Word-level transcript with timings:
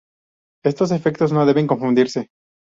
Estos 0.71 0.91
efectos 0.97 1.31
no 1.31 1.45
deben 1.45 1.67
confundirse. 1.67 2.21